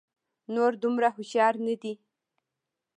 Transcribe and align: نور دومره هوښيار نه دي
نور 0.55 0.71
دومره 0.83 1.07
هوښيار 1.15 1.55
نه 1.65 1.75
دي 1.81 1.93